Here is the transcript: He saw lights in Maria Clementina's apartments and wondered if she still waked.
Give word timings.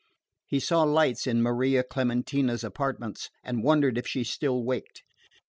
He 0.47 0.59
saw 0.59 0.81
lights 0.81 1.27
in 1.27 1.43
Maria 1.43 1.83
Clementina's 1.83 2.63
apartments 2.63 3.29
and 3.43 3.63
wondered 3.63 3.99
if 3.99 4.07
she 4.07 4.23
still 4.23 4.63
waked. 4.63 5.03